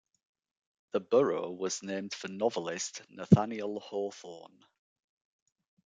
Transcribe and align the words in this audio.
The 0.93 0.99
borough 0.99 1.51
was 1.51 1.83
named 1.83 2.15
for 2.15 2.27
novelist 2.27 3.03
Nathaniel 3.09 3.79
Hawthorne. 3.79 4.65